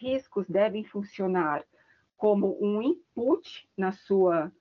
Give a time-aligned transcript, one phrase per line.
[0.00, 1.64] riscos devem funcionar
[2.16, 4.52] como um input na sua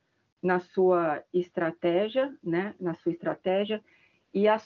[0.41, 3.83] na sua estratégia, né, na sua estratégia,
[4.33, 4.57] e a,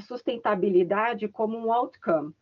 [0.00, 2.34] sustentabilidade como um outcome,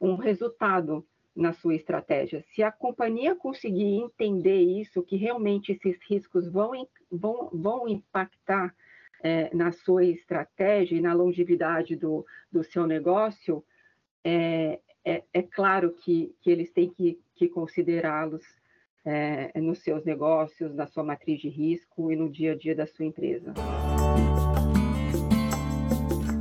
[0.00, 1.06] um resultado
[1.36, 2.42] na sua estratégia.
[2.54, 8.74] Se a companhia conseguir entender isso, que realmente esses riscos vão, vão, vão impactar
[9.22, 13.64] é, na sua estratégia e na longevidade do, do seu negócio,
[14.22, 18.42] é, é, é claro que, que eles têm que, que considerá-los
[19.04, 22.86] é, nos seus negócios, na sua matriz de risco e no dia a dia da
[22.86, 23.52] sua empresa.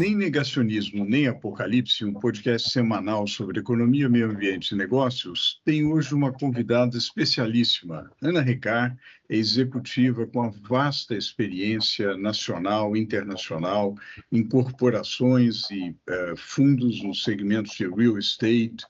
[0.00, 6.14] Nem Negacionismo, nem Apocalipse, um podcast semanal sobre economia, meio ambiente e negócios, tem hoje
[6.14, 8.10] uma convidada especialíssima.
[8.22, 8.96] Ana Ricard
[9.28, 13.94] é executiva com uma vasta experiência nacional e internacional
[14.32, 18.82] em corporações e uh, fundos nos segmentos de real estate,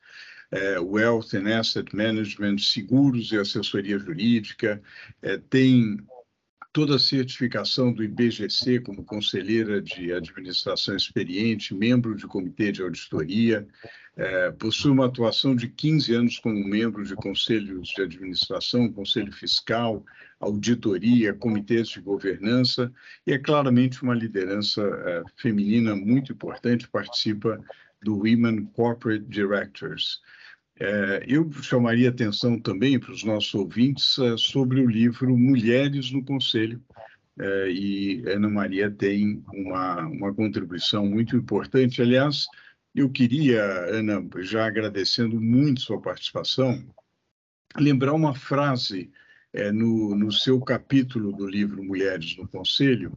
[0.53, 4.81] uh, wealth and asset management, seguros e assessoria jurídica,
[5.25, 5.99] uh, tem
[6.73, 13.67] toda a certificação do IBGC como conselheira de administração experiente, membro de comitê de auditoria,
[14.17, 20.05] é, possui uma atuação de 15 anos como membro de conselhos de administração, conselho fiscal,
[20.39, 22.93] auditoria, comitês de governança,
[23.27, 27.61] e é claramente uma liderança é, feminina muito importante, participa
[28.03, 30.21] do Women Corporate Directors.
[30.83, 36.25] É, eu chamaria atenção também para os nossos ouvintes é, sobre o livro Mulheres no
[36.25, 36.83] Conselho,
[37.39, 42.01] é, e Ana Maria tem uma, uma contribuição muito importante.
[42.01, 42.47] Aliás,
[42.95, 46.83] eu queria, Ana, já agradecendo muito sua participação,
[47.77, 49.13] lembrar uma frase
[49.53, 53.13] é, no, no seu capítulo do livro Mulheres no Conselho,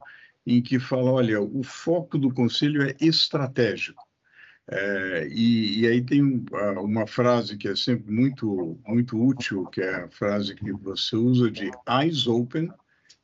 [0.45, 4.03] em que fala: olha, o foco do conselho é estratégico.
[4.69, 6.45] É, e, e, aí tem
[6.77, 11.51] uma frase que é sempre muito, muito útil, que é a frase que você usa
[11.51, 12.71] de eyes open,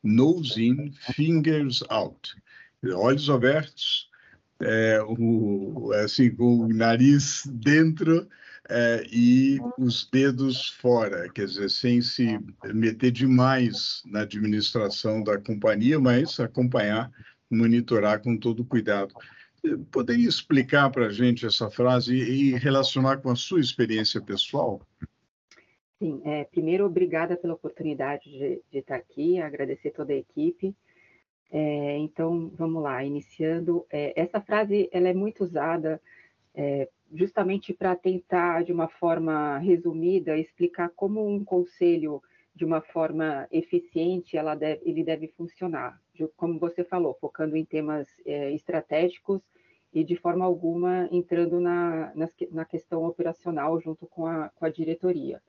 [0.04, 2.36] nose in, fingers out.
[2.94, 4.10] Olhos abertos,
[4.62, 8.28] é, o, assim, com o nariz dentro
[8.70, 16.00] é, e os dedos fora, quer dizer, sem se meter demais na administração da companhia,
[16.00, 17.10] mas acompanhar,
[17.50, 19.14] monitorar com todo cuidado.
[19.92, 24.82] Poderia explicar para a gente essa frase e relacionar com a sua experiência pessoal?
[26.00, 30.74] Sim, é, primeiro, obrigada pela oportunidade de, de estar aqui, agradecer toda a equipe.
[31.52, 33.86] É, então, vamos lá, iniciando.
[33.92, 36.02] É, essa frase ela é muito usada
[36.56, 42.22] é, justamente para tentar, de uma forma resumida, explicar como um conselho,
[42.60, 45.98] de uma forma eficiente, ela deve, ele deve funcionar
[46.36, 49.42] como você falou, focando em temas é, estratégicos
[49.94, 54.70] e de forma alguma entrando na, na, na questão operacional junto com a, com a
[54.70, 55.42] diretoria.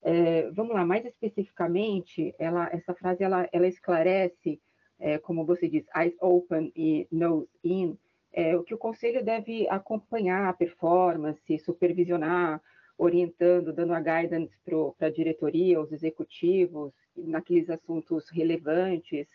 [0.00, 4.60] É, vamos lá, mais especificamente, ela, essa frase ela, ela esclarece,
[4.96, 7.98] é, como você diz, eyes open e nose in,
[8.32, 12.62] é, o que o conselho deve acompanhar a performance, supervisionar,
[12.98, 19.28] orientando, dando a guidance para a diretoria, os executivos, naqueles assuntos relevantes,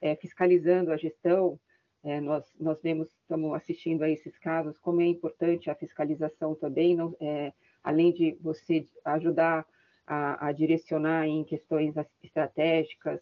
[0.00, 1.60] é, fiscalizando a gestão,
[2.02, 6.96] é, nós, nós vemos, estamos assistindo a esses casos, como é importante a fiscalização também,
[6.96, 7.52] não, é,
[7.84, 9.64] além de você ajudar
[10.06, 13.20] a, a, direcionar em questões estratégicas,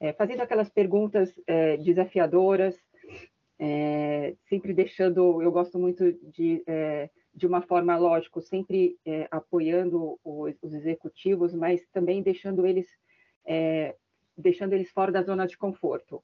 [0.00, 2.76] é, fazendo aquelas perguntas é, desafiadoras,
[3.58, 6.62] é, sempre deixando, eu gosto muito de,
[7.38, 8.98] de uma forma, lógico, sempre
[9.30, 12.86] apoiando os, os, executivos, mas também deixando eles
[14.36, 16.22] deixando eles fora da zona de conforto.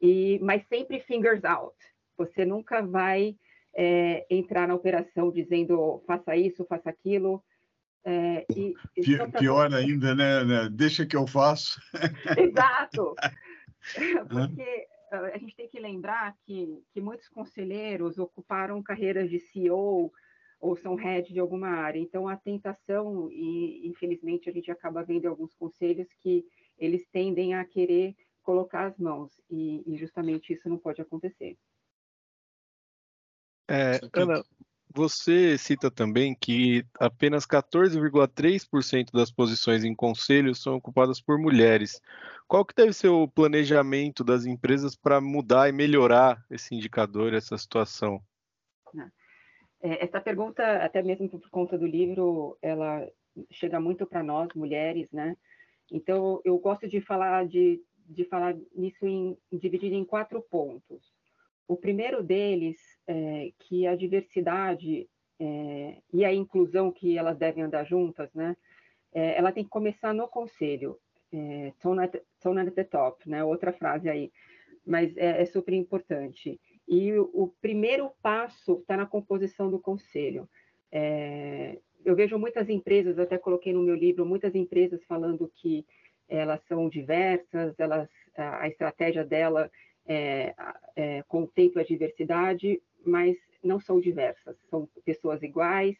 [0.00, 1.76] E, mas sempre fingers out.
[2.16, 3.36] Você nunca vai
[3.74, 7.42] é, entrar na operação dizendo faça isso, faça aquilo.
[8.04, 10.68] É, e, pior, pior ainda, né, né?
[10.70, 11.80] Deixa que eu faço.
[12.38, 13.14] Exato.
[14.28, 20.12] Porque a gente tem que lembrar que, que muitos conselheiros ocuparam carreiras de CEO
[20.60, 21.98] ou são head de alguma área.
[21.98, 26.44] Então, a tentação, e infelizmente a gente acaba vendo alguns conselhos que
[26.78, 31.56] eles tendem a querer colocar as mãos, e, e justamente isso não pode acontecer.
[33.68, 34.42] É, Ana,
[34.94, 42.00] você cita também que apenas 14,3% das posições em conselhos são ocupadas por mulheres.
[42.46, 47.58] Qual que deve ser o planejamento das empresas para mudar e melhorar esse indicador, essa
[47.58, 48.22] situação?
[49.80, 53.08] É, essa pergunta, até mesmo por conta do livro, ela
[53.50, 55.36] chega muito para nós, mulheres, né?
[55.90, 61.12] Então, eu gosto de falar de, de falar nisso em, dividido em quatro pontos.
[61.66, 65.08] O primeiro deles é que a diversidade
[65.38, 68.56] é, e a inclusão que elas devem andar juntas, né?
[69.12, 70.98] É, ela tem que começar no conselho,
[71.32, 73.44] é, tone, at, tone at the top, né?
[73.44, 74.32] Outra frase aí,
[74.84, 76.60] mas é, é super importante.
[76.88, 80.48] E o, primeiro passo está na composição do conselho.
[80.90, 85.84] É, eu vejo muitas empresas, até coloquei no meu livro, muitas empresas falando que
[86.26, 89.70] elas são diversas, elas, a, a estratégia dela
[90.06, 90.54] é,
[90.96, 95.96] é, contempla a diversidade, mas não são diversas, são pessoas iguais,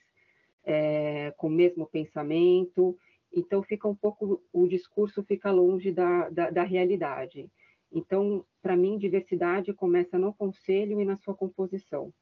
[0.64, 2.98] é, com o mesmo pensamento,
[3.32, 7.50] então fica um pouco, o discurso fica longe da, da, da realidade.
[7.92, 12.12] Então, para mim, diversidade começa no conselho e na sua composição.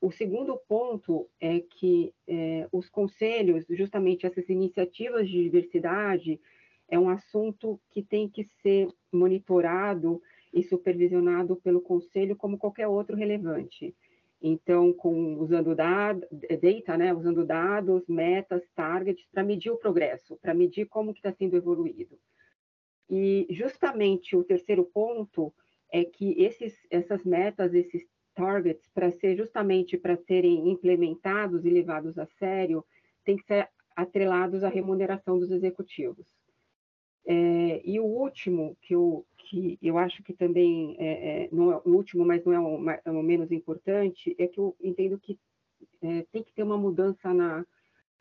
[0.00, 6.40] O segundo ponto é que é, os conselhos, justamente essas iniciativas de diversidade,
[6.88, 10.22] é um assunto que tem que ser monitorado
[10.52, 13.94] e supervisionado pelo conselho como qualquer outro relevante.
[14.42, 20.54] Então, com, usando dado, data, né, usando dados, metas, targets, para medir o progresso, para
[20.54, 22.18] medir como que está sendo evoluído.
[23.10, 25.52] E justamente o terceiro ponto
[25.92, 32.16] é que esses, essas metas, esses targets, para ser justamente para serem implementados e levados
[32.18, 32.84] a sério,
[33.24, 36.26] tem que ser atrelados à remuneração dos executivos.
[37.26, 41.76] É, e o último, que eu, que eu acho que também, é, é, não é
[41.84, 45.38] o último, mas não é o, é o, menos importante, é que eu entendo que
[46.00, 47.66] é, tem que ter uma mudança na,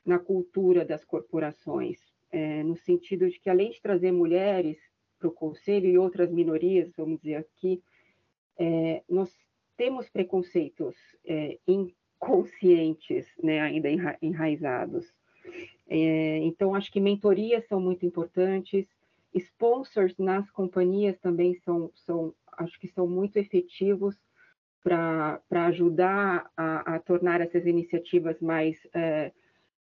[0.06, 2.00] na cultura das corporações,
[2.31, 4.78] é, no sentido de que, além de trazer mulheres
[5.18, 7.81] para o conselho e outras minorias, vamos dizer aqui,
[8.58, 9.34] é, nós
[9.78, 10.96] temos preconceitos
[11.68, 15.14] inconscientes, né, ainda enra enraizados.
[15.88, 18.86] É, então, acho que mentorias são muito importantes,
[19.34, 24.16] sponsors nas companhias também são, são acho que são muito efetivos
[24.84, 29.31] para ajudar a, a, tornar essas iniciativas mais, é,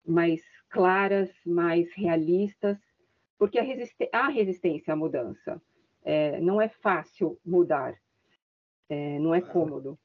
[0.06, 2.78] mais claras, mais realistas,
[3.38, 3.58] porque
[4.12, 5.60] há resistência à mudança.
[6.04, 7.94] É, não é fácil mudar,
[8.88, 9.98] é, não é cômodo.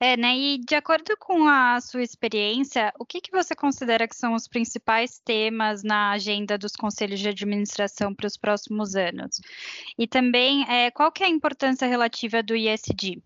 [0.00, 0.36] É, né?
[0.36, 4.46] E de acordo com a sua experiência, o que, que você considera que são os
[4.46, 9.40] principais temas na agenda dos conselhos de administração para os próximos anos?
[9.98, 13.20] E também, é, qual que é a importância relativa do ISD?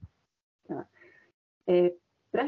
[0.67, 0.87] Tá.
[1.67, 1.93] É,
[2.31, 2.45] para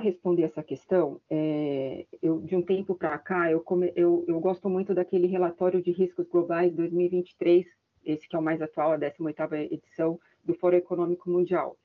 [0.00, 4.68] responder essa questão, é, eu, de um tempo para cá, eu, come, eu, eu, gosto
[4.68, 7.66] muito daquele relatório de riscos globais 2023,
[8.04, 11.76] esse que é o mais atual, a 18ª edição do Fórum Econômico Mundial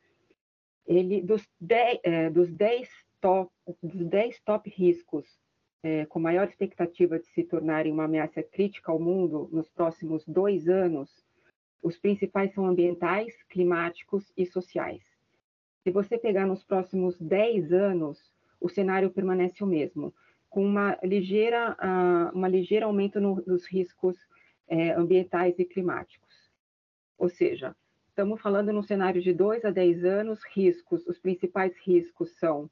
[0.90, 2.90] ele dos 10, é, dos 10
[3.22, 5.26] top, dos 10 top riscos
[5.84, 10.68] é, com maior expectativa de se tornarem uma ameaça crítica ao mundo nos próximos dois
[10.68, 11.24] anos,
[11.82, 15.04] os principais são ambientais, climáticos e sociais.
[15.84, 20.14] Se você pegar nos próximos 10 anos, o cenário permanece o mesmo,
[20.50, 24.18] com uma ligeira, uh, uma ligeira aumento no, nos riscos
[24.68, 26.52] é, ambientais e climáticos.
[27.18, 27.76] Ou seja,
[28.20, 32.70] Estamos falando num cenário de 2 a 10 anos, riscos, os principais riscos são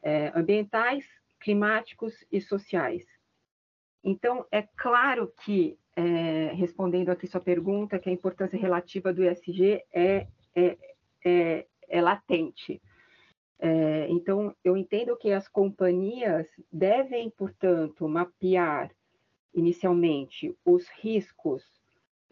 [0.00, 1.04] é, ambientais,
[1.40, 3.04] climáticos e sociais.
[4.04, 9.82] Então, é claro que, é, respondendo aqui sua pergunta, que a importância relativa do ESG
[9.92, 10.78] é, é,
[11.26, 12.82] é, é latente.
[13.58, 18.90] É, então, eu entendo que as companhias devem, portanto, mapear
[19.54, 21.62] inicialmente os riscos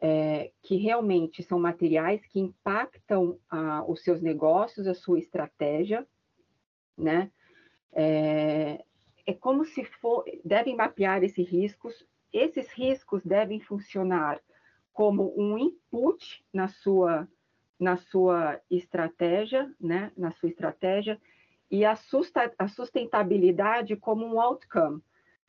[0.00, 6.04] é, que realmente são materiais que impactam ah, os seus negócios, a sua estratégia,
[6.98, 7.30] né?
[7.92, 8.84] É,
[9.24, 14.40] é como se for, devem mapear esses riscos, esses riscos devem funcionar
[14.92, 17.28] como um input na sua,
[17.82, 20.12] na sua estratégia, né?
[20.16, 21.20] Na sua estratégia,
[21.68, 21.96] e a,
[22.68, 25.02] sustentabilidade como um outcome,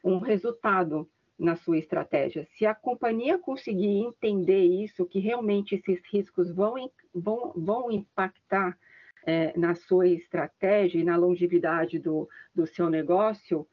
[0.03, 2.47] um resultado na sua estratégia.
[2.57, 8.79] Se a companhia conseguir entender isso, que realmente esses riscos vão, vão, vão impactar
[9.27, 13.67] é, na sua estratégia e na longevidade do, do seu negócio,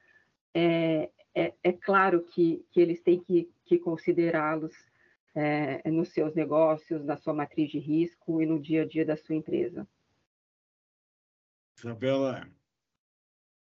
[0.52, 4.74] é, é, é claro que, que eles têm que, que considerá-los
[5.34, 9.16] é, nos seus negócios, na sua matriz de risco e no dia a dia da
[9.16, 9.86] sua empresa.
[11.78, 12.46] Isabela,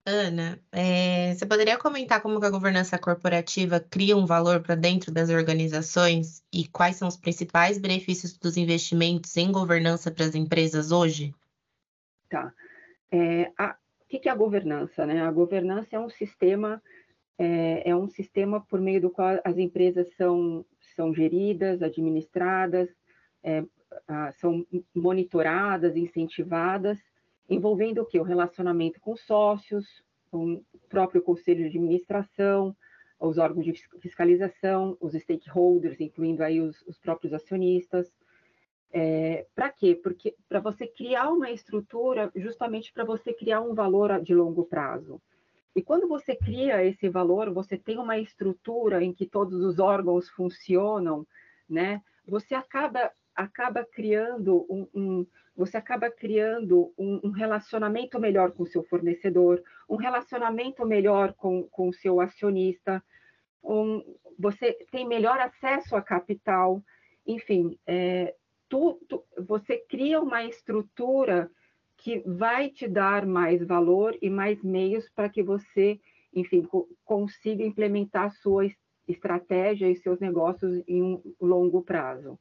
[0.05, 5.11] Ana, é, você poderia comentar como que a governança corporativa cria um valor para dentro
[5.11, 10.91] das organizações e quais são os principais benefícios dos investimentos em governança para as empresas
[10.91, 11.35] hoje?
[12.29, 12.51] Tá.
[13.11, 15.05] É, a, o que é a governança?
[15.05, 15.21] Né?
[15.21, 16.81] A governança é um sistema
[17.37, 22.89] é, é um sistema por meio do qual as empresas são, são geridas, administradas,
[23.43, 23.63] é,
[24.39, 26.99] são monitoradas, incentivadas
[27.51, 28.19] envolvendo o que?
[28.19, 29.85] O relacionamento com sócios,
[30.31, 32.75] com o próprio conselho de administração,
[33.19, 38.11] os órgãos de fiscalização, os stakeholders, incluindo aí os, os próprios acionistas.
[38.93, 39.99] É, para quê?
[40.01, 45.21] Porque para você criar uma estrutura, justamente para você criar um valor de longo prazo.
[45.75, 50.29] E quando você cria esse valor, você tem uma estrutura em que todos os órgãos
[50.29, 51.25] funcionam,
[51.69, 52.01] né?
[52.27, 58.83] Você acaba acaba criando um, um você acaba criando um, um, relacionamento melhor com seu
[58.83, 63.03] fornecedor, um relacionamento melhor com, o seu acionista,
[63.63, 64.01] um,
[64.39, 66.81] você tem melhor acesso a capital,
[67.27, 68.33] enfim, é,
[69.37, 71.51] você cria uma estrutura
[72.01, 75.99] que vai te dar mais valor e mais meios para que você,
[76.33, 78.67] enfim, co consiga implementar a sua
[79.07, 82.39] estratégia e seus negócios em um longo prazo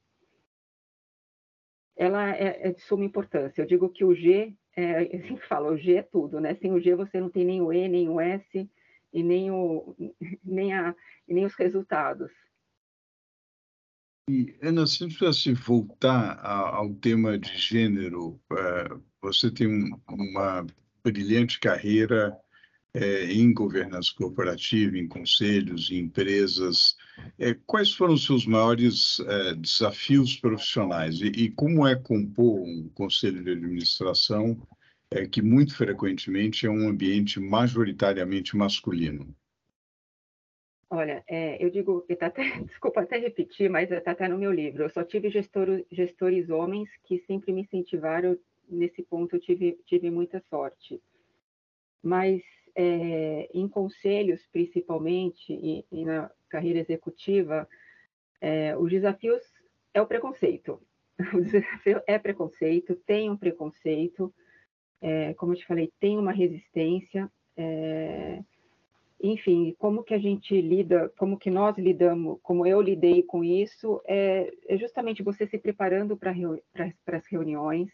[2.01, 3.61] ela é, é, de suma importância.
[3.61, 6.55] Eu digo que o G, é, eu sempre falo, o G é tudo, né?
[6.55, 8.71] Sem o G você não tem nem o E, nem o S
[9.13, 9.95] e nem, o,
[10.43, 10.95] nem, a,
[11.29, 12.33] nem os resultados.
[14.63, 18.89] Ana, se precisa voltar ao tema de gênero, é,
[19.23, 19.67] você tem
[20.09, 20.67] uma
[21.03, 22.37] brilhante carreira
[22.93, 26.97] é, em governança corporativa, em conselhos, em empresas.
[27.39, 29.19] É, quais foram os seus maiores
[29.59, 34.61] desafios profissionais e, como é compor um conselho de administração
[35.33, 39.35] que muito frequentemente é um ambiente majoritariamente masculino?
[40.93, 44.83] Olha, é, eu digo, tá até, desculpa até repetir, mas está até no meu livro.
[44.83, 48.37] Eu só tive gestor, gestores homens que sempre me incentivaram.
[48.69, 51.01] Nesse ponto, eu tive, tive muita sorte.
[52.03, 52.43] Mas
[52.75, 57.69] é, em conselhos, principalmente, e, e, na carreira executiva,
[58.41, 59.43] é, os desafios
[59.95, 60.83] é o preconceito.
[61.35, 64.33] O desafio é preconceito, tem um preconceito,
[65.37, 67.31] como eu te falei, tem uma resistência.
[67.55, 68.43] É,
[69.23, 74.01] enfim, como que a gente lida, como que nós lidamos, como eu lidei com isso,
[74.07, 76.33] é, é justamente você se preparando para
[77.17, 77.91] as reuniões,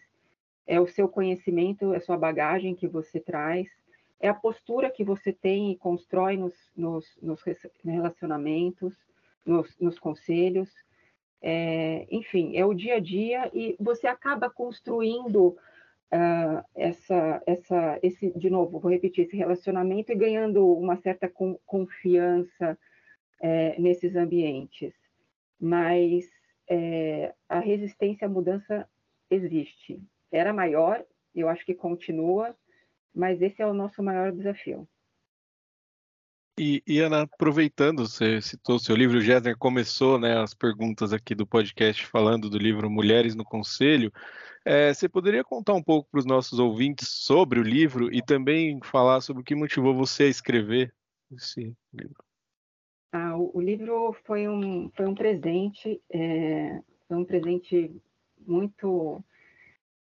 [0.66, 3.66] é o seu conhecimento, é a sua bagagem que você traz,
[4.20, 7.42] é a postura que você tem e constrói nos, nos, nos
[7.84, 8.94] relacionamentos,
[9.44, 10.70] nos, nos conselhos,
[11.42, 15.56] é, enfim, é o dia a dia e você acaba construindo
[16.12, 21.58] uh, essa, essa, esse, de novo, vou repetir, esse relacionamento e ganhando uma certa com,
[21.66, 22.78] confiança
[23.40, 24.92] é, nesses ambientes.
[25.60, 26.24] Mas
[26.68, 28.88] é, a resistência à mudança
[29.30, 30.00] existe.
[30.30, 32.56] Era maior, eu acho que continua,
[33.14, 34.86] mas esse é o nosso maior desafio.
[36.58, 41.12] E, e Ana, aproveitando, você citou o seu livro, o Gessner começou né, as perguntas
[41.12, 44.10] aqui do podcast falando do livro Mulheres no Conselho.
[44.64, 48.80] É, você poderia contar um pouco para os nossos ouvintes sobre o livro e também
[48.82, 50.94] falar sobre o que motivou você a escrever
[51.30, 52.24] esse livro?
[53.12, 57.94] Ah, o, o, livro foi um, foi um presente, é, foi um presente
[58.46, 59.22] muito,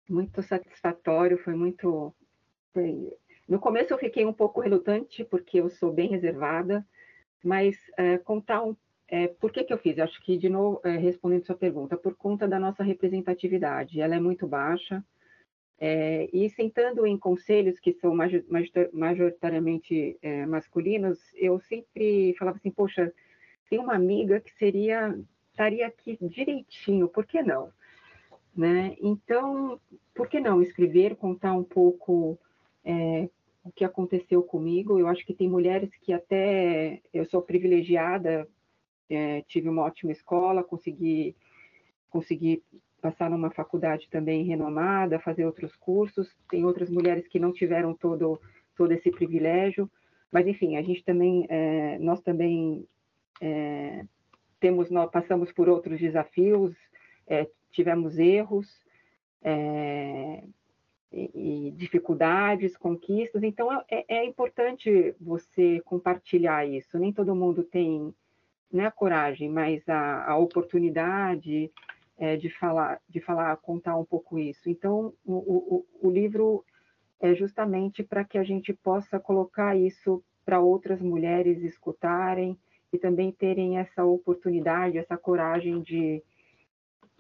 [0.07, 2.13] muito satisfatório, foi muito
[3.47, 6.85] no começo eu fiquei um pouco relutante, porque eu sou bem reservada,
[7.43, 8.75] mas é, contar um,
[9.07, 9.99] é, por que, que eu fiz?
[9.99, 14.19] Acho que, de novo, é, respondendo sua pergunta, por conta da nossa representatividade, ela é
[14.19, 15.03] muito baixa,
[15.79, 18.15] é, e sentando em conselhos que são
[18.93, 23.13] majoritariamente é, masculinos, eu sempre falava assim, poxa,
[23.69, 25.13] tem uma amiga que seria,
[25.51, 27.69] estaria aqui direitinho, por que não?
[28.55, 28.95] Né?
[29.01, 29.79] Então,
[30.13, 32.39] por que não escrever, contar um pouco
[32.83, 33.29] é,
[33.63, 34.99] o que aconteceu comigo.
[34.99, 38.47] Eu acho que tem mulheres que até eu sou privilegiada,
[39.09, 41.35] é, tive uma ótima escola, consegui
[42.09, 42.63] consegui
[43.01, 46.29] passar numa faculdade também renomada, fazer outros cursos.
[46.49, 48.39] Tem outras mulheres que não tiveram todo
[48.75, 49.89] todo esse privilégio,
[50.31, 52.87] mas enfim, a gente também é, nós também
[53.39, 54.03] é,
[54.59, 56.73] temos nós passamos por outros desafios,
[57.27, 58.81] é, tivemos erros.
[61.13, 63.43] É, e, dificuldades, conquistas.
[63.43, 66.97] Então, é, é, importante você compartilhar isso.
[66.97, 68.13] Nem todo mundo tem
[68.71, 71.71] né, a coragem, mas a, a oportunidade
[72.17, 74.67] é, de falar, de falar, contar um pouco isso.
[74.69, 75.33] Então, o,
[75.75, 76.65] o, o livro
[77.21, 82.57] é justamente para que a gente possa colocar isso para outras mulheres escutarem
[82.91, 86.23] e também terem essa oportunidade, essa coragem de,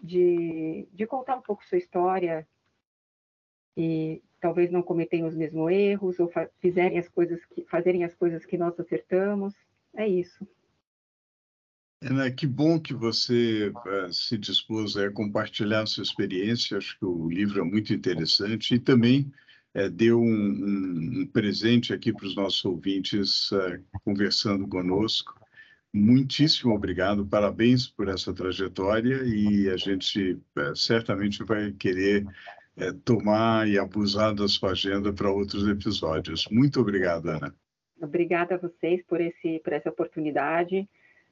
[0.01, 2.47] de, de contar um pouco sua história
[3.75, 8.45] e talvez não cometerem os mesmos erros ou fizerem as coisas que, fazerem as coisas
[8.45, 9.53] que nós acertamos.
[9.95, 10.45] É isso.
[12.01, 16.77] Ana, que bom que você uh, se dispôs a compartilhar a sua experiência.
[16.77, 19.31] Acho que o livro é muito interessante e também
[19.73, 25.39] uh, deu um, um, um, presente aqui para os nossos ouvintes uh, conversando conosco.
[25.93, 30.39] Muitíssimo obrigado, parabéns por essa trajetória e a gente
[30.75, 32.25] certamente vai querer
[33.03, 36.47] tomar e abusar da sua agenda para outros episódios.
[36.49, 37.53] Muito obrigado, Ana.
[38.01, 40.87] Obrigada a vocês por, esse, por essa oportunidade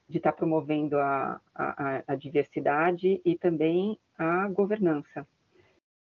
[0.08, 5.26] de estar promovendo a, a, a diversidade e também a governança.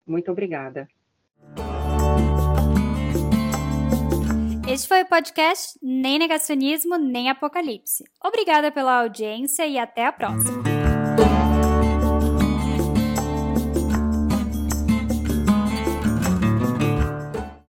[0.06, 0.88] Muito obrigada.
[4.68, 8.04] Este foi o podcast Nem Negacionismo, Nem Apocalipse.
[8.23, 10.62] Obrigada pela audiência e até a próxima.